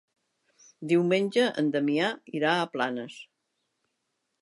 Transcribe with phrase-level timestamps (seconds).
[0.91, 2.09] Diumenge en Damià
[2.41, 3.23] irà a Planes.